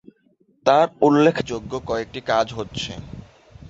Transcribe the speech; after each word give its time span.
তার 0.65 0.87
উল্লেখযোগ্য 1.01 1.71
কয়েকটি 1.89 2.19
কাজ 2.31 2.47
হচ্ছে, 2.53 2.91